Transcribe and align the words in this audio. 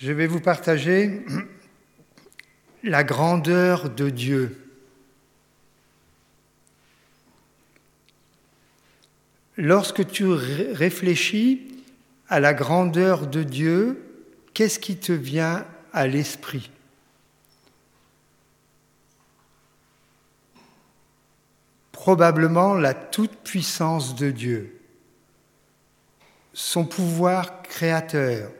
Je 0.00 0.12
vais 0.12 0.28
vous 0.28 0.38
partager 0.38 1.24
la 2.84 3.02
grandeur 3.02 3.90
de 3.90 4.10
Dieu. 4.10 4.56
Lorsque 9.56 10.06
tu 10.06 10.24
réfléchis 10.24 11.82
à 12.28 12.38
la 12.38 12.54
grandeur 12.54 13.26
de 13.26 13.42
Dieu, 13.42 14.00
qu'est-ce 14.54 14.78
qui 14.78 14.96
te 14.96 15.10
vient 15.10 15.66
à 15.92 16.06
l'esprit? 16.06 16.70
Probablement 21.90 22.74
la 22.74 22.94
toute-puissance 22.94 24.14
de 24.14 24.30
Dieu, 24.30 24.80
son 26.52 26.84
pouvoir 26.84 27.64
créateur, 27.64 28.52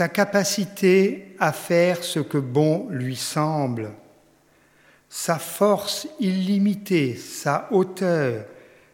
sa 0.00 0.08
capacité 0.08 1.36
à 1.38 1.52
faire 1.52 2.02
ce 2.02 2.20
que 2.20 2.38
bon 2.38 2.88
lui 2.88 3.16
semble, 3.16 3.90
sa 5.10 5.38
force 5.38 6.08
illimitée, 6.18 7.14
sa 7.16 7.68
hauteur, 7.70 8.46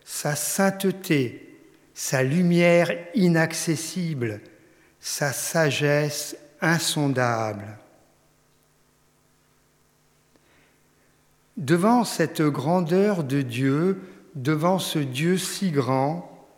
sa 0.05 0.35
sainteté, 0.35 1.61
sa 1.95 2.25
lumière 2.25 2.91
inaccessible, 3.15 4.41
sa 4.99 5.33
sagesse 5.33 6.37
insondable. 6.61 7.79
Devant 11.57 12.03
cette 12.03 12.43
grandeur 12.43 13.23
de 13.23 13.43
Dieu, 13.43 14.03
devant 14.35 14.81
ce 14.81 14.99
Dieu 14.99 15.39
si 15.39 15.71
grand, 15.71 16.49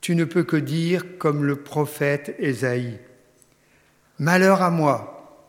tu 0.00 0.16
ne 0.16 0.24
peux 0.24 0.44
que 0.44 0.56
dire 0.56 1.18
comme 1.18 1.44
le 1.44 1.56
prophète 1.56 2.34
Ésaïe, 2.38 2.98
Malheur 4.18 4.62
à 4.62 4.70
moi, 4.70 5.42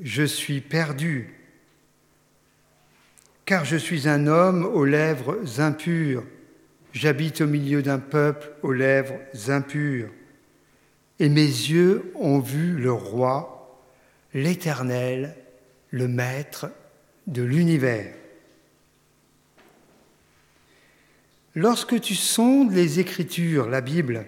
je 0.00 0.24
suis 0.24 0.60
perdu, 0.60 1.34
car 3.44 3.64
je 3.64 3.76
suis 3.76 4.08
un 4.08 4.26
homme 4.26 4.64
aux 4.64 4.84
lèvres 4.84 5.38
impures, 5.60 6.24
j'habite 6.92 7.40
au 7.40 7.46
milieu 7.46 7.80
d'un 7.80 8.00
peuple 8.00 8.50
aux 8.62 8.72
lèvres 8.72 9.18
impures, 9.46 10.10
et 11.20 11.28
mes 11.28 11.42
yeux 11.42 12.12
ont 12.16 12.40
vu 12.40 12.76
le 12.76 12.92
roi, 12.92 13.80
l'Éternel, 14.34 15.36
le 15.90 16.08
Maître 16.08 16.70
de 17.28 17.42
l'univers. 17.42 18.14
Lorsque 21.54 22.00
tu 22.00 22.14
sondes 22.14 22.72
les 22.72 22.98
Écritures, 22.98 23.68
la 23.68 23.80
Bible, 23.80 24.26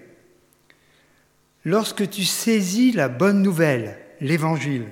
lorsque 1.64 2.08
tu 2.08 2.24
saisis 2.24 2.92
la 2.92 3.08
bonne 3.08 3.42
nouvelle, 3.42 3.98
l'Évangile, 4.20 4.86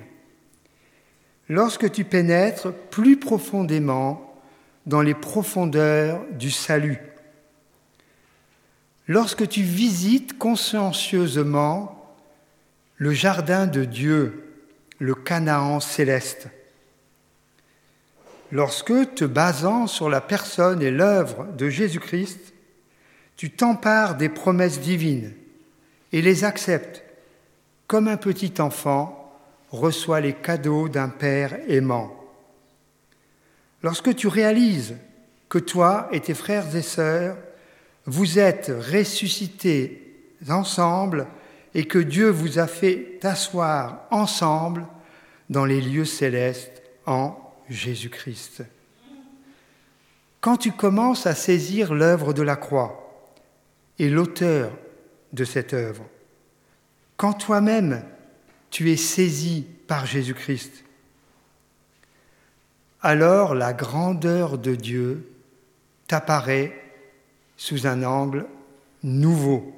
lorsque 1.47 1.91
tu 1.91 2.03
pénètres 2.03 2.73
plus 2.73 3.17
profondément 3.17 4.39
dans 4.85 5.01
les 5.01 5.15
profondeurs 5.15 6.21
du 6.31 6.51
salut, 6.51 6.99
lorsque 9.07 9.47
tu 9.47 9.61
visites 9.61 10.37
consciencieusement 10.37 12.15
le 12.97 13.11
jardin 13.11 13.65
de 13.65 13.85
Dieu, 13.85 14.45
le 14.99 15.15
Canaan 15.15 15.79
céleste, 15.79 16.49
lorsque, 18.51 19.15
te 19.15 19.25
basant 19.25 19.87
sur 19.87 20.09
la 20.09 20.21
personne 20.21 20.81
et 20.81 20.91
l'œuvre 20.91 21.47
de 21.57 21.69
Jésus-Christ, 21.69 22.53
tu 23.37 23.51
t'empares 23.51 24.17
des 24.17 24.27
promesses 24.27 24.81
divines, 24.81 25.33
et 26.11 26.21
les 26.21 26.43
accepte 26.43 27.03
comme 27.87 28.07
un 28.07 28.17
petit 28.17 28.53
enfant 28.59 29.33
reçoit 29.71 30.21
les 30.21 30.33
cadeaux 30.33 30.89
d'un 30.89 31.09
Père 31.09 31.57
aimant. 31.67 32.15
Lorsque 33.81 34.15
tu 34.15 34.27
réalises 34.27 34.95
que 35.47 35.59
toi 35.59 36.07
et 36.11 36.19
tes 36.19 36.33
frères 36.33 36.75
et 36.75 36.81
sœurs, 36.81 37.37
vous 38.05 38.39
êtes 38.39 38.71
ressuscités 38.91 40.33
ensemble 40.49 41.27
et 41.73 41.85
que 41.85 41.99
Dieu 41.99 42.29
vous 42.29 42.59
a 42.59 42.67
fait 42.67 43.19
asseoir 43.23 44.07
ensemble 44.11 44.85
dans 45.49 45.65
les 45.65 45.81
lieux 45.81 46.05
célestes 46.05 46.81
en 47.05 47.37
Jésus-Christ. 47.69 48.63
Quand 50.41 50.57
tu 50.57 50.71
commences 50.71 51.27
à 51.27 51.35
saisir 51.35 51.93
l'œuvre 51.93 52.33
de 52.33 52.41
la 52.41 52.55
croix 52.55 53.27
et 53.97 54.09
l'auteur 54.09 54.71
de 55.33 55.43
cette 55.43 55.73
œuvre. 55.73 56.05
Quand 57.17 57.33
toi-même 57.33 58.03
tu 58.69 58.91
es 58.91 58.97
saisi 58.97 59.65
par 59.87 60.05
Jésus-Christ, 60.05 60.83
alors 63.01 63.55
la 63.55 63.73
grandeur 63.73 64.57
de 64.57 64.75
Dieu 64.75 65.31
t'apparaît 66.07 66.73
sous 67.57 67.87
un 67.87 68.03
angle 68.03 68.45
nouveau. 69.03 69.73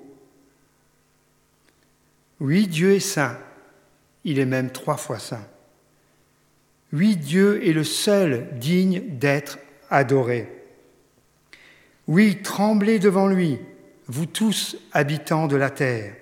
Oui, 2.40 2.68
Dieu 2.68 2.94
est 2.94 3.00
saint, 3.00 3.38
il 4.24 4.40
est 4.40 4.46
même 4.46 4.72
trois 4.72 4.98
fois 4.98 5.20
saint. 5.20 5.48
Oui, 6.94 7.16
Dieu 7.16 7.66
est 7.68 7.74
le 7.74 7.84
seul 7.84 8.50
digne 8.58 9.02
d'être 9.18 9.60
adoré. 9.90 10.50
Oui, 12.08 12.42
tremblez 12.42 13.00
devant 13.00 13.28
lui, 13.28 13.60
vous 14.12 14.26
tous 14.26 14.76
habitants 14.92 15.48
de 15.48 15.56
la 15.56 15.70
terre. 15.70 16.14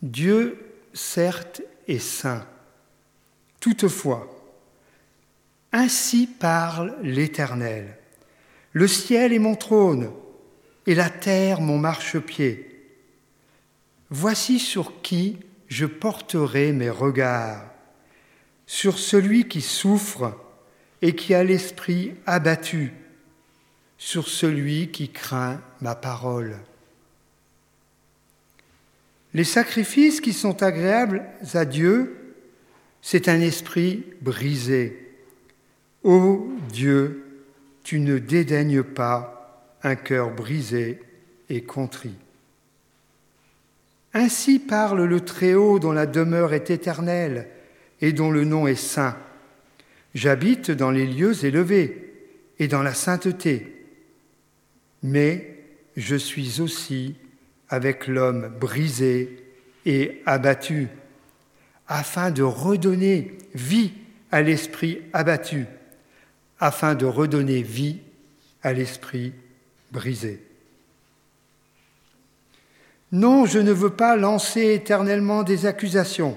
Dieu, 0.00 0.72
certes, 0.94 1.60
est 1.86 1.98
saint. 1.98 2.46
Toutefois, 3.60 4.34
ainsi 5.72 6.26
parle 6.26 6.96
l'Éternel. 7.02 7.98
Le 8.72 8.88
ciel 8.88 9.34
est 9.34 9.38
mon 9.38 9.56
trône 9.56 10.10
et 10.86 10.94
la 10.94 11.10
terre 11.10 11.60
mon 11.60 11.76
marchepied. 11.76 12.90
Voici 14.08 14.58
sur 14.58 15.02
qui 15.02 15.38
je 15.66 15.84
porterai 15.84 16.72
mes 16.72 16.88
regards, 16.88 17.70
sur 18.66 18.98
celui 18.98 19.48
qui 19.48 19.60
souffre 19.60 20.34
et 21.02 21.14
qui 21.14 21.34
a 21.34 21.44
l'esprit 21.44 22.14
abattu 22.24 22.94
sur 23.98 24.28
celui 24.28 24.88
qui 24.88 25.10
craint 25.10 25.60
ma 25.80 25.96
parole. 25.96 26.56
Les 29.34 29.44
sacrifices 29.44 30.20
qui 30.20 30.32
sont 30.32 30.62
agréables 30.62 31.24
à 31.52 31.64
Dieu, 31.64 32.34
c'est 33.02 33.28
un 33.28 33.40
esprit 33.40 34.04
brisé. 34.22 35.12
Ô 36.04 36.48
Dieu, 36.72 37.26
tu 37.82 38.00
ne 38.00 38.18
dédaignes 38.18 38.82
pas 38.82 39.74
un 39.82 39.96
cœur 39.96 40.30
brisé 40.30 41.00
et 41.48 41.62
contrit. 41.62 42.16
Ainsi 44.14 44.58
parle 44.58 45.04
le 45.04 45.20
Très-Haut 45.20 45.78
dont 45.78 45.92
la 45.92 46.06
demeure 46.06 46.54
est 46.54 46.70
éternelle 46.70 47.48
et 48.00 48.12
dont 48.12 48.30
le 48.30 48.44
nom 48.44 48.66
est 48.66 48.74
saint. 48.74 49.16
J'habite 50.14 50.70
dans 50.70 50.90
les 50.90 51.06
lieux 51.06 51.44
élevés 51.44 52.14
et 52.58 52.68
dans 52.68 52.82
la 52.82 52.94
sainteté 52.94 53.77
mais 55.02 55.58
je 55.96 56.16
suis 56.16 56.60
aussi 56.60 57.16
avec 57.68 58.06
l'homme 58.06 58.48
brisé 58.60 59.44
et 59.84 60.22
abattu, 60.26 60.88
afin 61.86 62.30
de 62.30 62.42
redonner 62.42 63.36
vie 63.54 63.92
à 64.30 64.42
l'esprit 64.42 65.02
abattu, 65.12 65.66
afin 66.60 66.94
de 66.94 67.06
redonner 67.06 67.62
vie 67.62 67.98
à 68.62 68.72
l'esprit 68.72 69.32
brisé. 69.92 70.42
Non, 73.10 73.46
je 73.46 73.58
ne 73.58 73.72
veux 73.72 73.90
pas 73.90 74.16
lancer 74.16 74.74
éternellement 74.74 75.42
des 75.42 75.64
accusations. 75.64 76.36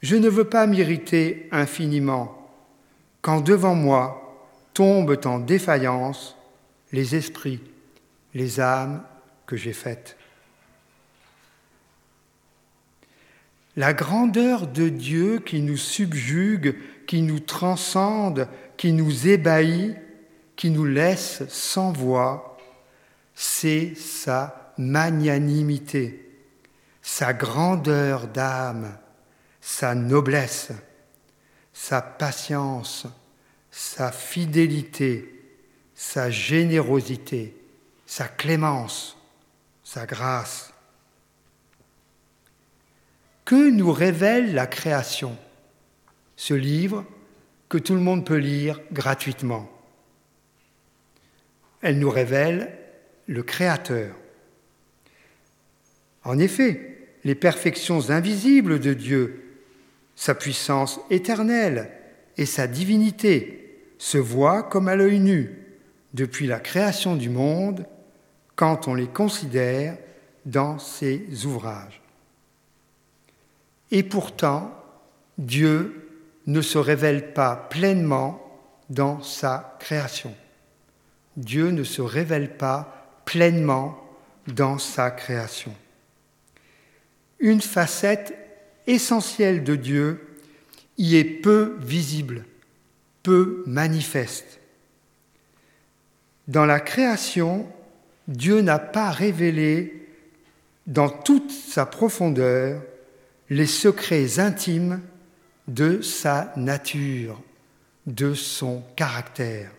Je 0.00 0.16
ne 0.16 0.28
veux 0.28 0.44
pas 0.44 0.66
m'irriter 0.66 1.48
infiniment, 1.52 2.50
quand 3.20 3.42
devant 3.42 3.74
moi 3.74 4.18
tombent 4.72 5.20
en 5.26 5.38
défaillance 5.38 6.36
les 6.92 7.14
esprits, 7.14 7.60
les 8.34 8.60
âmes 8.60 9.02
que 9.46 9.56
j'ai 9.56 9.72
faites. 9.72 10.16
La 13.76 13.94
grandeur 13.94 14.66
de 14.66 14.88
Dieu 14.90 15.38
qui 15.38 15.62
nous 15.62 15.78
subjugue, 15.78 16.76
qui 17.06 17.22
nous 17.22 17.40
transcende, 17.40 18.48
qui 18.76 18.92
nous 18.92 19.28
ébahit, 19.28 19.96
qui 20.56 20.70
nous 20.70 20.84
laisse 20.84 21.42
sans 21.48 21.92
voix, 21.92 22.58
c'est 23.34 23.94
sa 23.94 24.72
magnanimité, 24.76 26.30
sa 27.00 27.32
grandeur 27.32 28.28
d'âme, 28.28 28.96
sa 29.60 29.94
noblesse, 29.94 30.72
sa 31.72 32.02
patience, 32.02 33.06
sa 33.70 34.12
fidélité, 34.12 35.41
sa 36.02 36.30
générosité, 36.30 37.54
sa 38.06 38.26
clémence, 38.26 39.16
sa 39.84 40.04
grâce. 40.04 40.74
Que 43.44 43.70
nous 43.70 43.92
révèle 43.92 44.52
la 44.52 44.66
création 44.66 45.38
Ce 46.34 46.54
livre 46.54 47.06
que 47.68 47.78
tout 47.78 47.94
le 47.94 48.00
monde 48.00 48.26
peut 48.26 48.36
lire 48.36 48.80
gratuitement? 48.90 49.70
Elle 51.82 52.00
nous 52.00 52.10
révèle 52.10 52.76
le 53.28 53.44
Créateur. 53.44 54.16
En 56.24 56.40
effet, 56.40 57.14
les 57.22 57.36
perfections 57.36 58.10
invisibles 58.10 58.80
de 58.80 58.92
Dieu, 58.92 59.60
sa 60.16 60.34
puissance 60.34 60.98
éternelle 61.10 61.92
et 62.36 62.44
sa 62.44 62.66
divinité 62.66 63.78
se 63.98 64.18
voient 64.18 64.64
comme 64.64 64.88
à 64.88 64.96
l'œil 64.96 65.20
nu 65.20 65.61
depuis 66.14 66.46
la 66.46 66.60
création 66.60 67.16
du 67.16 67.30
monde 67.30 67.86
quand 68.56 68.88
on 68.88 68.94
les 68.94 69.06
considère 69.06 69.96
dans 70.44 70.78
ses 70.78 71.44
ouvrages. 71.44 72.00
Et 73.90 74.02
pourtant, 74.02 74.72
Dieu 75.38 76.08
ne 76.46 76.60
se 76.60 76.78
révèle 76.78 77.32
pas 77.32 77.56
pleinement 77.56 78.40
dans 78.90 79.22
sa 79.22 79.76
création. 79.78 80.34
Dieu 81.36 81.70
ne 81.70 81.84
se 81.84 82.02
révèle 82.02 82.56
pas 82.56 83.20
pleinement 83.24 83.98
dans 84.48 84.78
sa 84.78 85.10
création. 85.10 85.74
Une 87.38 87.60
facette 87.60 88.34
essentielle 88.86 89.64
de 89.64 89.76
Dieu 89.76 90.36
y 90.98 91.16
est 91.16 91.24
peu 91.24 91.76
visible, 91.80 92.44
peu 93.22 93.62
manifeste. 93.66 94.60
Dans 96.48 96.64
la 96.66 96.80
création, 96.80 97.66
Dieu 98.28 98.60
n'a 98.60 98.78
pas 98.78 99.10
révélé 99.10 100.08
dans 100.86 101.08
toute 101.08 101.50
sa 101.50 101.86
profondeur 101.86 102.82
les 103.50 103.66
secrets 103.66 104.38
intimes 104.38 105.00
de 105.68 106.00
sa 106.00 106.52
nature, 106.56 107.40
de 108.06 108.34
son 108.34 108.82
caractère. 108.96 109.70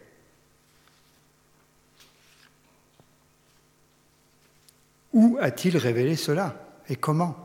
Où 5.11 5.37
a-t-il 5.39 5.77
révélé 5.77 6.15
cela 6.15 6.55
et 6.89 6.95
comment? 6.95 7.35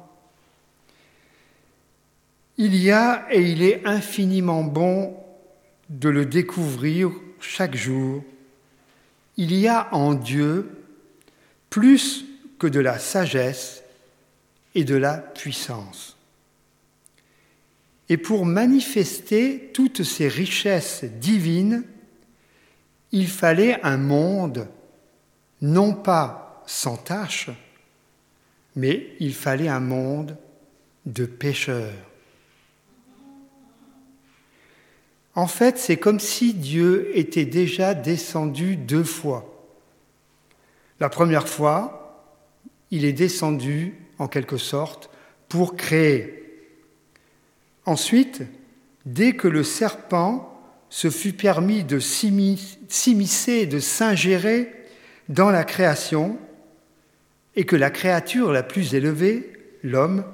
Il 2.56 2.74
y 2.74 2.90
a 2.90 3.26
et 3.30 3.40
il 3.40 3.62
est 3.62 3.86
infiniment 3.86 4.64
bon 4.64 5.16
de 5.90 6.08
le 6.08 6.26
découvrir 6.26 7.10
chaque 7.40 7.76
jour. 7.76 8.24
Il 9.38 9.54
y 9.54 9.68
a 9.68 9.88
en 9.94 10.14
Dieu 10.14 10.68
plus 11.70 12.26
que 12.58 12.66
de 12.66 12.80
la 12.80 12.98
sagesse 12.98 13.82
et 14.74 14.84
de 14.84 14.96
la 14.96 15.16
puissance. 15.16 16.16
Et 18.08 18.16
pour 18.16 18.44
manifester 18.44 19.70
toutes 19.72 20.02
ces 20.02 20.28
richesses 20.28 21.04
divines, 21.04 21.84
il 23.12 23.28
fallait 23.28 23.80
un 23.84 23.96
monde 23.96 24.68
non 25.60 25.94
pas 25.94 26.62
sans 26.66 26.96
tâche, 26.96 27.50
mais 28.76 29.14
il 29.20 29.34
fallait 29.34 29.68
un 29.68 29.80
monde 29.80 30.36
de 31.06 31.26
pécheurs. 31.26 31.94
En 35.38 35.46
fait, 35.46 35.78
c'est 35.78 35.98
comme 35.98 36.18
si 36.18 36.52
Dieu 36.52 37.12
était 37.14 37.44
déjà 37.44 37.94
descendu 37.94 38.74
deux 38.74 39.04
fois. 39.04 39.70
La 40.98 41.08
première 41.08 41.48
fois, 41.48 42.26
il 42.90 43.04
est 43.04 43.12
descendu, 43.12 43.94
en 44.18 44.26
quelque 44.26 44.56
sorte, 44.56 45.10
pour 45.48 45.76
créer. 45.76 46.66
Ensuite, 47.86 48.42
dès 49.06 49.34
que 49.34 49.46
le 49.46 49.62
serpent 49.62 50.60
se 50.90 51.08
fut 51.08 51.34
permis 51.34 51.84
de 51.84 52.00
s'immiscer, 52.00 53.66
de 53.66 53.78
s'ingérer 53.78 54.72
dans 55.28 55.50
la 55.50 55.62
création, 55.62 56.36
et 57.54 57.62
que 57.64 57.76
la 57.76 57.90
créature 57.90 58.50
la 58.50 58.64
plus 58.64 58.96
élevée, 58.96 59.52
l'homme, 59.84 60.24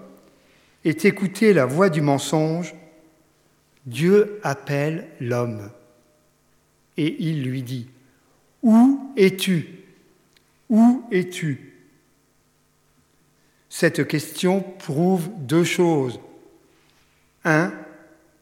ait 0.86 0.96
écouté 1.02 1.52
la 1.52 1.66
voix 1.66 1.90
du 1.90 2.00
mensonge, 2.00 2.74
Dieu 3.86 4.40
appelle 4.42 5.08
l'homme 5.20 5.70
et 6.96 7.16
il 7.18 7.42
lui 7.42 7.62
dit, 7.62 7.88
Où 8.62 9.12
es-tu? 9.16 9.68
Où 10.70 11.04
es-tu? 11.10 11.72
Cette 13.68 14.06
question 14.06 14.60
prouve 14.60 15.28
deux 15.38 15.64
choses. 15.64 16.20
Un, 17.44 17.72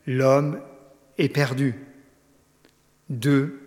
l'homme 0.07 0.61
est 1.19 1.31
perdu. 1.31 1.75
Deux, 3.09 3.59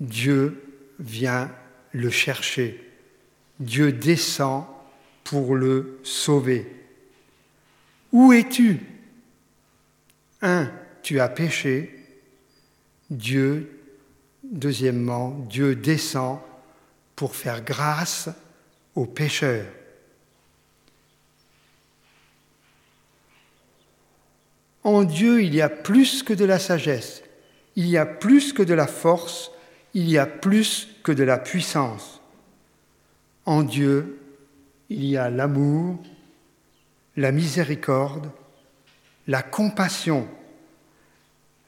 Dieu 0.00 0.62
vient 0.98 1.50
le 1.92 2.10
chercher. 2.10 2.80
Dieu 3.60 3.92
descend 3.92 4.66
pour 5.22 5.54
le 5.54 6.00
sauver. 6.02 6.66
Où 8.12 8.32
es-tu? 8.32 8.80
Un, 10.42 10.70
tu 11.04 11.20
as 11.20 11.28
péché. 11.28 11.94
Dieu, 13.10 13.78
deuxièmement, 14.42 15.30
Dieu 15.48 15.76
descend 15.76 16.40
pour 17.14 17.36
faire 17.36 17.62
grâce 17.62 18.28
aux 18.96 19.06
pécheurs. 19.06 19.66
En 24.82 25.04
Dieu, 25.04 25.42
il 25.42 25.54
y 25.54 25.62
a 25.62 25.68
plus 25.68 26.22
que 26.22 26.32
de 26.32 26.44
la 26.44 26.58
sagesse, 26.58 27.22
il 27.76 27.86
y 27.86 27.96
a 27.96 28.06
plus 28.06 28.52
que 28.52 28.62
de 28.62 28.74
la 28.74 28.86
force, 28.86 29.50
il 29.92 30.10
y 30.10 30.18
a 30.18 30.26
plus 30.26 30.88
que 31.02 31.12
de 31.12 31.22
la 31.22 31.38
puissance. 31.38 32.20
En 33.46 33.62
Dieu, 33.62 34.18
il 34.88 35.04
y 35.04 35.16
a 35.16 35.30
l'amour, 35.30 36.02
la 37.16 37.30
miséricorde, 37.30 38.30
la 39.26 39.42
compassion, 39.42 40.28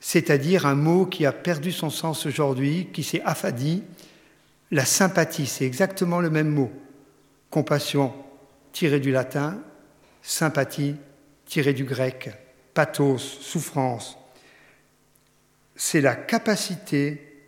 c'est-à-dire 0.01 0.67
un 0.67 0.75
mot 0.75 1.07
qui 1.07 1.27
a 1.27 1.33
perdu 1.33 1.73
son 1.73 1.91
sens 1.91 2.27
aujourd'hui, 2.27 2.89
qui 2.93 3.03
s'est 3.03 3.23
affadi, 3.25 3.83
la 4.71 4.85
sympathie, 4.85 5.47
c'est 5.47 5.65
exactement 5.65 6.21
le 6.21 6.31
même 6.31 6.49
mot. 6.49 6.73
Compassion 7.51 8.13
tiré 8.73 9.01
du 9.01 9.11
latin, 9.11 9.63
sympathie 10.23 10.97
tiré 11.47 11.73
du 11.73 11.85
grec, 11.85 12.31
pathos, 12.75 13.23
souffrance. 13.41 14.19
C'est 15.76 16.00
la 16.00 16.17
capacité 16.17 17.47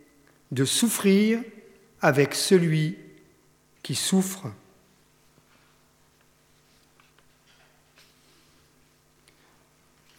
de 0.51 0.65
souffrir 0.65 1.41
avec 2.01 2.33
celui 2.33 2.97
qui 3.83 3.95
souffre. 3.95 4.51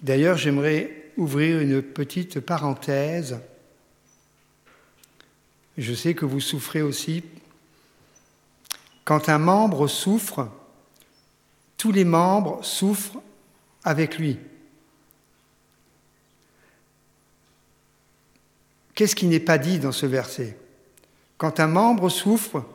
D'ailleurs, 0.03 0.37
j'aimerais 0.37 1.00
ouvrir 1.17 1.61
une 1.61 1.83
petite 1.83 2.41
parenthèse. 2.41 3.41
Je 5.79 5.95
sais 5.95 6.15
que 6.15 6.25
vous 6.25 6.41
souffrez 6.41 6.83
aussi. 6.83 7.23
Quand 9.05 9.29
un 9.29 9.39
membre 9.39 9.89
souffre, 9.89 10.49
tous 11.77 11.93
les 11.93 12.05
membres 12.05 12.63
souffrent 12.65 13.21
avec 13.85 14.19
lui. 14.19 14.39
Qu'est-ce 18.95 19.17
qui 19.17 19.27
n'est 19.27 19.41
pas 19.41 19.57
dit 19.57 19.79
dans 19.79 19.93
ce 19.93 20.05
verset? 20.05 20.59
Quand 21.39 21.59
un 21.59 21.69
membre 21.69 22.11
souffre, 22.11 22.67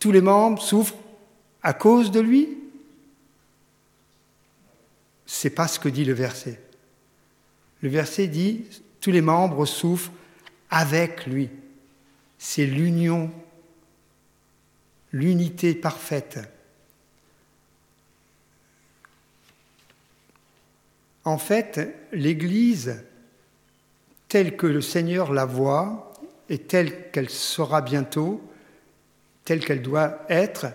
tous 0.00 0.10
les 0.10 0.20
membres 0.20 0.60
souffrent 0.60 0.96
à 1.62 1.72
cause 1.72 2.10
de 2.10 2.18
lui? 2.18 2.58
C'est 5.24 5.50
pas 5.50 5.68
ce 5.68 5.78
que 5.78 5.88
dit 5.88 6.04
le 6.04 6.12
verset. 6.12 6.60
Le 7.82 7.88
verset 7.88 8.28
dit 8.28 8.64
tous 9.00 9.10
les 9.10 9.20
membres 9.20 9.66
souffrent 9.66 10.12
avec 10.70 11.26
lui. 11.26 11.50
C'est 12.38 12.66
l'union, 12.66 13.30
l'unité 15.12 15.74
parfaite. 15.74 16.38
En 21.24 21.38
fait, 21.38 21.94
l'Église, 22.12 23.04
telle 24.28 24.56
que 24.56 24.66
le 24.66 24.80
Seigneur 24.80 25.32
la 25.32 25.44
voit 25.44 26.12
et 26.48 26.58
telle 26.58 27.10
qu'elle 27.10 27.30
sera 27.30 27.80
bientôt, 27.80 28.42
telle 29.44 29.64
qu'elle 29.64 29.82
doit 29.82 30.24
être, 30.28 30.66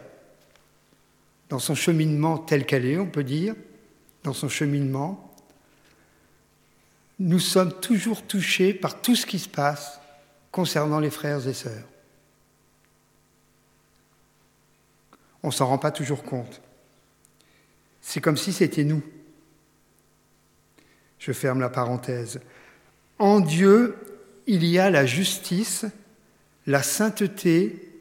dans 1.50 1.60
son 1.60 1.76
cheminement 1.76 2.38
tel 2.38 2.66
qu'elle 2.66 2.86
est, 2.86 2.98
on 2.98 3.08
peut 3.08 3.24
dire, 3.24 3.56
dans 4.24 4.34
son 4.34 4.50
cheminement, 4.50 5.27
nous 7.20 7.40
sommes 7.40 7.74
toujours 7.80 8.26
touchés 8.26 8.74
par 8.74 9.02
tout 9.02 9.16
ce 9.16 9.26
qui 9.26 9.40
se 9.40 9.50
passe 9.50 10.00
concernant 10.52 11.00
les 11.00 11.10
frères 11.10 11.48
et 11.48 11.54
sœurs. 11.54 11.88
On 15.44 15.48
ne 15.48 15.54
s'en 15.54 15.68
rend 15.68 15.78
pas 15.78 15.92
toujours 15.92 16.24
compte. 16.24 16.62
C'est 18.02 18.22
comme 18.22 18.38
si 18.38 18.54
c'était 18.54 18.84
nous. 18.84 19.04
Je 21.20 21.32
ferme 21.32 21.60
la 21.60 21.70
parenthèse. 21.70 22.40
En 23.20 23.40
Dieu, 23.40 23.96
il 24.46 24.66
y 24.66 24.80
a 24.80 24.90
la 24.90 25.06
justice, 25.06 25.86
la 26.68 26.84
sainteté, 26.84 27.92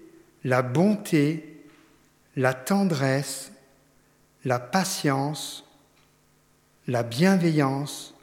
la 0.45 0.63
bonté, 0.63 1.63
la 2.37 2.53
tendresse, 2.53 3.53
la 4.45 4.59
patience, 4.59 5.65
la 6.87 7.03
bienveillance, 7.03 8.16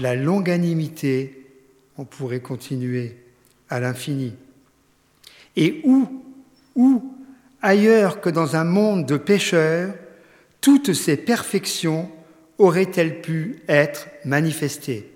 la 0.00 0.14
longanimité, 0.14 1.46
on 1.96 2.04
pourrait 2.04 2.40
continuer 2.40 3.16
à 3.68 3.80
l'infini. 3.80 4.34
Et 5.56 5.80
où, 5.84 6.22
où, 6.76 7.14
ailleurs 7.62 8.20
que 8.20 8.30
dans 8.30 8.56
un 8.56 8.64
monde 8.64 9.06
de 9.06 9.16
pécheurs, 9.16 9.94
toutes 10.60 10.92
ces 10.92 11.16
perfections 11.16 12.10
auraient-elles 12.58 13.20
pu 13.20 13.62
être 13.68 14.08
manifestées? 14.24 15.10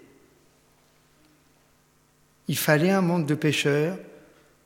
Il 2.49 2.57
fallait 2.59 2.91
un 2.91 3.03
monde 3.03 3.27
de 3.27 3.35
pécheurs 3.35 3.99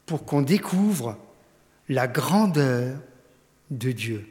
pour 0.06 0.24
qu'on 0.24 0.42
découvre 0.42 1.18
la 1.88 2.08
grandeur 2.08 2.96
de 3.70 3.92
Dieu. 3.92 4.26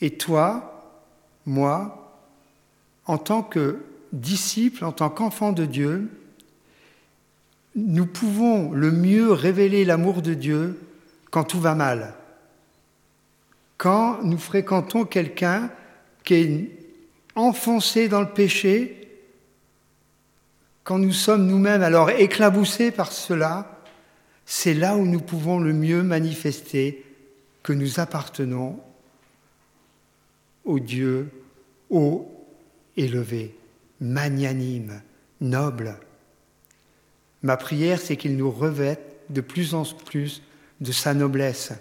Et 0.00 0.16
toi, 0.16 1.02
moi, 1.46 2.12
en 3.06 3.18
tant 3.18 3.42
que 3.42 3.80
disciple, 4.20 4.84
en 4.84 4.92
tant 4.92 5.10
qu'enfant 5.10 5.52
de 5.52 5.64
Dieu, 5.64 6.08
nous 7.74 8.06
pouvons 8.06 8.70
le 8.72 8.90
mieux 8.90 9.32
révéler 9.32 9.84
l'amour 9.84 10.22
de 10.22 10.34
Dieu 10.34 10.80
quand 11.30 11.44
tout 11.44 11.60
va 11.60 11.74
mal. 11.74 12.14
Quand 13.76 14.22
nous 14.22 14.38
fréquentons 14.38 15.04
quelqu'un 15.04 15.70
qui 16.22 16.34
est 16.34 16.70
enfoncé 17.34 18.08
dans 18.08 18.20
le 18.20 18.30
péché, 18.30 19.08
quand 20.84 20.98
nous 20.98 21.12
sommes 21.12 21.46
nous-mêmes 21.46 21.82
alors 21.82 22.10
éclaboussés 22.10 22.90
par 22.90 23.10
cela, 23.10 23.80
c'est 24.46 24.74
là 24.74 24.96
où 24.96 25.04
nous 25.04 25.20
pouvons 25.20 25.58
le 25.58 25.72
mieux 25.72 26.02
manifester 26.02 27.04
que 27.62 27.72
nous 27.72 27.98
appartenons 27.98 28.78
au 30.64 30.78
Dieu 30.78 31.30
haut 31.90 32.30
élevé, 32.96 33.54
magnanime, 34.04 35.02
noble. 35.40 35.96
Ma 37.42 37.56
prière, 37.56 38.00
c'est 38.00 38.16
qu'il 38.16 38.36
nous 38.36 38.50
revête 38.50 39.16
de 39.30 39.40
plus 39.40 39.74
en 39.74 39.84
plus 39.84 40.42
de 40.80 40.92
sa 40.92 41.14
noblesse. 41.14 41.72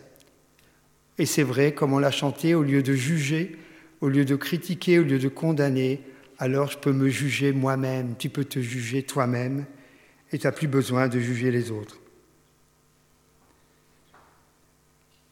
Et 1.17 1.25
c'est 1.25 1.43
vrai, 1.43 1.73
comme 1.73 1.93
on 1.93 1.99
l'a 1.99 2.11
chanté, 2.11 2.55
au 2.55 2.63
lieu 2.63 2.81
de 2.81 2.93
juger, 2.93 3.57
au 4.01 4.07
lieu 4.07 4.25
de 4.25 4.35
critiquer, 4.35 4.99
au 4.99 5.03
lieu 5.03 5.19
de 5.19 5.27
condamner, 5.27 6.01
alors 6.39 6.71
je 6.71 6.77
peux 6.77 6.93
me 6.93 7.09
juger 7.09 7.51
moi-même, 7.51 8.15
tu 8.17 8.29
peux 8.29 8.45
te 8.45 8.59
juger 8.59 9.03
toi-même, 9.03 9.65
et 10.31 10.39
tu 10.39 10.47
n'as 10.47 10.51
plus 10.51 10.67
besoin 10.67 11.07
de 11.07 11.19
juger 11.19 11.51
les 11.51 11.71
autres. 11.71 11.99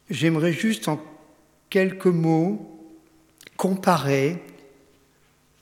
J'aimerais 0.09 0.53
juste 0.53 0.87
en 0.89 1.01
quelques 1.69 2.05
mots 2.05 2.67
comparer, 3.55 4.43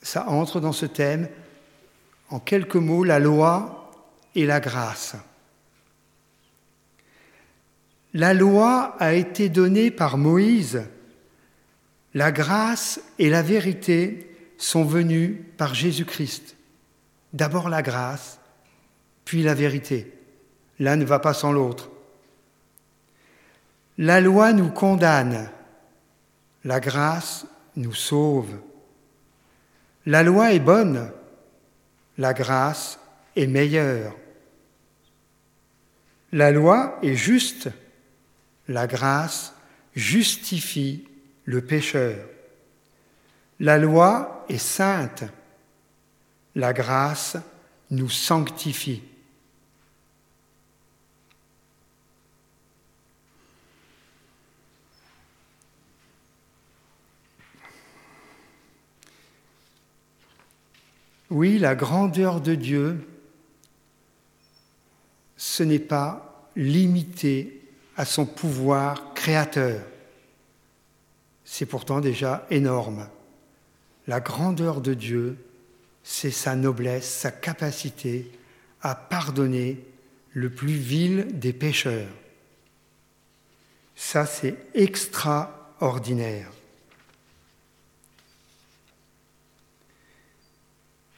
ça 0.10 0.28
entre 0.28 0.60
dans 0.60 0.74
ce 0.74 0.86
thème, 0.86 1.30
en 2.30 2.40
quelques 2.40 2.76
mots, 2.76 3.04
la 3.04 3.20
loi 3.20 3.92
et 4.36 4.46
la 4.46 4.60
grâce. 4.60 5.16
La 8.14 8.34
loi 8.34 8.96
a 9.00 9.14
été 9.14 9.50
donnée 9.50 9.92
par 9.92 10.18
Moïse, 10.18 10.84
la 12.16 12.32
grâce 12.32 13.00
et 13.20 13.30
la 13.30 13.44
vérité 13.44 14.36
sont 14.58 14.84
venues 14.84 15.46
par 15.58 15.76
Jésus-Christ. 15.76 16.56
D'abord 17.34 17.70
la 17.70 17.84
grâce, 17.84 18.40
puis 19.26 19.44
la 19.44 19.54
vérité. 19.54 20.12
L'un 20.80 20.96
ne 20.96 21.06
va 21.06 21.20
pas 21.20 21.36
sans 21.36 21.52
l'autre. 21.52 21.92
La 24.00 24.22
loi 24.22 24.54
nous 24.54 24.72
condamne, 24.72 25.52
la 26.64 26.80
grâce 26.80 27.46
nous 27.76 27.94
sauve. 27.94 28.56
La 30.06 30.24
loi 30.24 30.54
est 30.54 30.60
bonne, 30.60 31.12
la 32.18 32.34
grâce 32.34 33.00
est 33.36 33.48
meilleure. 33.48 34.16
La 36.32 36.52
loi 36.52 37.00
est 37.02 37.16
juste, 37.16 37.70
la 38.68 38.88
grâce 38.88 39.54
justifie 39.96 41.08
le 41.46 41.62
pécheur. 41.62 42.18
La 43.60 43.78
loi 43.78 44.46
est 44.48 44.58
sainte, 44.58 45.24
la 46.56 46.72
grâce 46.72 47.36
nous 47.90 48.10
sanctifie. 48.10 49.04
Oui, 61.30 61.60
la 61.60 61.76
grandeur 61.76 62.42
de 62.42 62.56
Dieu, 62.56 63.08
ce 65.38 65.64
n'est 65.64 65.80
pas 65.80 66.50
limité 66.56 67.62
à 67.96 68.06
son 68.06 68.26
pouvoir 68.26 69.14
créateur. 69.14 69.82
C'est 71.46 71.66
pourtant 71.66 72.00
déjà 72.00 72.48
énorme. 72.50 73.08
La 74.08 74.20
grandeur 74.20 74.82
de 74.82 74.94
Dieu, 74.94 75.38
c'est 76.04 76.32
sa 76.32 76.56
noblesse, 76.56 77.08
sa 77.08 77.32
capacité 77.32 78.32
à 78.82 78.96
pardonner 78.96 79.84
le 80.32 80.50
plus 80.50 80.74
vil 80.74 81.28
des 81.40 81.54
pécheurs. 81.54 82.10
Ça, 83.96 84.26
c'est 84.26 84.56
extraordinaire. 84.74 86.50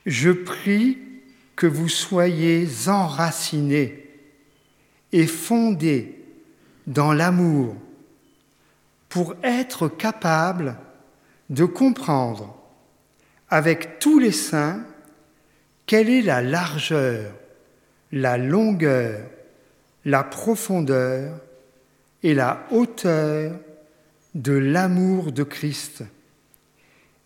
Je 0.05 0.31
prie 0.31 0.97
que 1.55 1.67
vous 1.67 1.89
soyez 1.89 2.67
enracinés 2.87 4.09
et 5.11 5.27
fondés 5.27 6.17
dans 6.87 7.13
l'amour 7.13 7.75
pour 9.09 9.35
être 9.43 9.87
capables 9.87 10.77
de 11.49 11.65
comprendre 11.65 12.57
avec 13.49 13.99
tous 13.99 14.17
les 14.17 14.31
saints 14.31 14.83
quelle 15.85 16.09
est 16.09 16.21
la 16.21 16.41
largeur, 16.41 17.33
la 18.11 18.37
longueur, 18.37 19.19
la 20.05 20.23
profondeur 20.23 21.39
et 22.23 22.33
la 22.33 22.65
hauteur 22.71 23.59
de 24.33 24.53
l'amour 24.53 25.31
de 25.31 25.43
Christ 25.43 26.03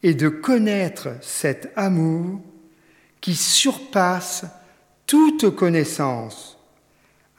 et 0.01 0.13
de 0.13 0.29
connaître 0.29 1.10
cet 1.22 1.72
amour 1.75 2.41
qui 3.25 3.34
surpasse 3.36 4.46
toute 5.08 5.50
connaissance, 5.50 6.60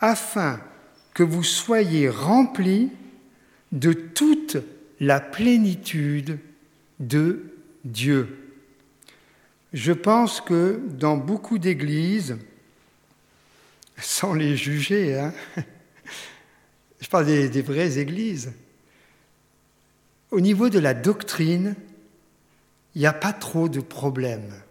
afin 0.01 0.61
que 1.15 1.23
vous 1.23 1.45
soyez 1.45 2.09
remplis 2.09 2.91
de 3.71 3.93
toute 3.93 4.57
la 4.99 5.21
plénitude 5.21 6.41
de 6.99 7.55
Dieu. 7.85 8.53
Je 9.73 9.93
pense 9.93 10.41
que 10.41 10.81
dans 10.89 11.17
beaucoup 11.17 11.59
d'églises, 11.59 12.37
sans 13.97 14.35
les 14.35 14.57
juger, 14.57 15.17
hein, 15.17 15.33
je 17.01 17.09
parle 17.09 17.27
des, 17.27 17.49
des 17.49 17.63
vraies 17.63 17.99
églises, 17.99 18.53
au 20.33 20.41
niveau 20.41 20.69
de 20.69 20.81
la 20.81 20.95
doctrine, 20.95 21.77
il 22.97 23.03
n'y 23.03 23.07
a 23.07 23.13
pas 23.13 23.33
trop 23.33 23.69
de 23.69 23.79
problèmes 23.79 24.66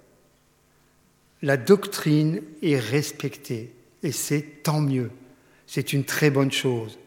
la 1.46 1.58
doctrine 1.58 2.42
est 2.64 2.80
respectée 2.80 3.72
et 4.02 4.12
c'est 4.12 4.64
tant 4.64 4.82
mieux. 4.82 5.12
C'est 5.68 5.94
une 5.94 6.04
très 6.04 6.32
bonne 6.32 6.52
chose. 6.52 6.98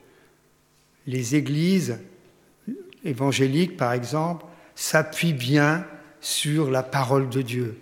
Les 1.08 1.34
églises 1.34 1.98
évangéliques, 3.04 3.76
par 3.76 3.92
exemple, 3.92 4.46
s'appuient 4.76 5.32
bien 5.32 5.84
sur 6.20 6.70
la 6.70 6.84
parole 6.84 7.28
de 7.28 7.42
Dieu, 7.42 7.80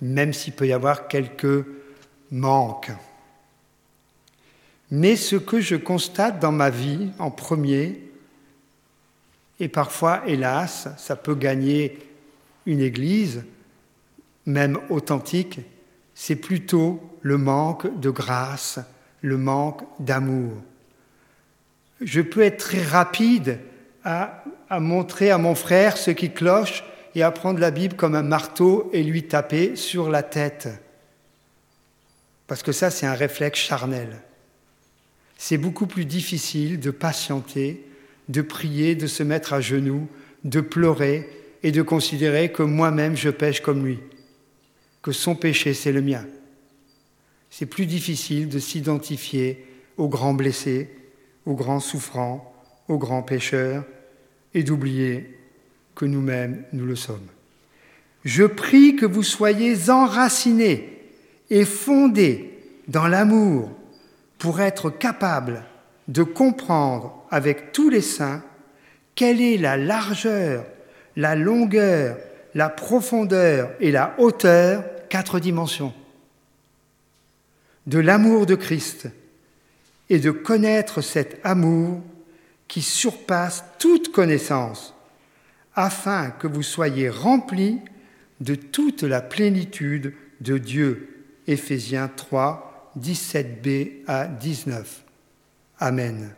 même 0.00 0.32
s'il 0.32 0.54
peut 0.54 0.66
y 0.66 0.72
avoir 0.72 1.08
quelques 1.08 1.66
manques. 2.30 2.92
Mais 4.90 5.14
ce 5.14 5.36
que 5.36 5.60
je 5.60 5.76
constate 5.76 6.40
dans 6.40 6.52
ma 6.52 6.70
vie 6.70 7.10
en 7.18 7.30
premier, 7.30 8.00
et 9.58 9.68
parfois, 9.68 10.22
hélas, 10.26 10.88
ça 10.96 11.16
peut 11.16 11.34
gagner 11.34 11.98
une 12.64 12.80
église, 12.80 13.44
même 14.50 14.78
authentique, 14.90 15.60
c'est 16.14 16.36
plutôt 16.36 17.00
le 17.22 17.38
manque 17.38 17.98
de 18.00 18.10
grâce, 18.10 18.78
le 19.22 19.38
manque 19.38 19.82
d'amour. 19.98 20.52
Je 22.00 22.20
peux 22.20 22.42
être 22.42 22.58
très 22.58 22.82
rapide 22.82 23.58
à, 24.04 24.44
montrer 24.80 25.30
à 25.30 25.38
mon 25.38 25.54
frère 25.54 25.96
ce 25.96 26.10
qui 26.10 26.30
cloche 26.30 26.84
et 27.14 27.22
à 27.22 27.30
prendre 27.30 27.58
la 27.58 27.70
Bible 27.70 27.96
comme 27.96 28.14
un 28.14 28.22
marteau 28.22 28.88
et 28.92 29.02
lui 29.02 29.24
taper 29.24 29.76
sur 29.76 30.10
la 30.10 30.22
tête. 30.22 30.68
Parce 32.46 32.62
que 32.62 32.72
ça, 32.72 32.90
c'est 32.90 33.06
un 33.06 33.14
réflexe 33.14 33.60
charnel. 33.60 34.20
C'est 35.36 35.58
beaucoup 35.58 35.86
plus 35.86 36.04
difficile 36.04 36.80
de 36.80 36.90
patienter, 36.90 37.86
de 38.28 38.42
prier, 38.42 38.94
de 38.94 39.06
se 39.06 39.22
mettre 39.22 39.52
à 39.52 39.60
genoux, 39.60 40.08
de 40.44 40.60
pleurer 40.60 41.28
et 41.62 41.72
de 41.72 41.82
considérer 41.82 42.52
que 42.52 42.62
moi-même 42.62 43.16
je 43.16 43.30
pêche 43.30 43.60
comme 43.60 43.84
lui, 43.84 43.98
que 45.02 45.12
son 45.12 45.34
péché 45.34 45.74
c'est 45.74 45.92
le 45.92 46.02
mien. 46.02 46.26
C'est 47.50 47.66
plus 47.66 47.86
difficile 47.86 48.48
de 48.48 48.58
s'identifier 48.58 49.66
aux 49.96 50.08
grands 50.08 50.34
blessés, 50.34 50.88
aux 51.46 51.54
grands 51.54 51.80
souffrants, 51.80 52.54
aux 52.88 52.98
grands 52.98 53.22
pécheurs, 53.22 53.84
et 54.54 54.62
d'oublier 54.62 55.38
que 55.94 56.04
nous-mêmes 56.04 56.64
nous 56.72 56.86
le 56.86 56.96
sommes. 56.96 57.26
Je 58.24 58.44
prie 58.44 58.96
que 58.96 59.06
vous 59.06 59.22
soyez 59.22 59.90
enracinés 59.90 60.98
et 61.50 61.64
fondés 61.64 62.58
dans 62.88 63.08
l'amour 63.08 63.70
pour 64.38 64.60
être 64.60 64.90
capables 64.90 65.64
de 66.08 66.22
comprendre 66.22 67.24
avec 67.30 67.72
tous 67.72 67.88
les 67.88 68.00
saints 68.00 68.42
quelle 69.14 69.40
est 69.40 69.56
la 69.56 69.76
largeur, 69.76 70.64
la 71.16 71.34
longueur, 71.34 72.16
la 72.54 72.68
profondeur 72.68 73.70
et 73.80 73.90
la 73.90 74.14
hauteur, 74.18 74.84
quatre 75.08 75.40
dimensions, 75.40 75.92
de 77.86 77.98
l'amour 77.98 78.46
de 78.46 78.54
Christ 78.54 79.08
et 80.08 80.18
de 80.18 80.30
connaître 80.30 81.00
cet 81.00 81.40
amour 81.44 82.00
qui 82.68 82.82
surpasse 82.82 83.64
toute 83.78 84.12
connaissance, 84.12 84.94
afin 85.74 86.30
que 86.30 86.46
vous 86.46 86.62
soyez 86.62 87.08
remplis 87.08 87.80
de 88.40 88.54
toute 88.54 89.02
la 89.02 89.20
plénitude 89.20 90.14
de 90.40 90.58
Dieu. 90.58 91.06
Éphésiens 91.46 92.08
3, 92.14 92.92
17b 92.98 94.04
à 94.06 94.26
19. 94.26 95.04
Amen. 95.78 96.30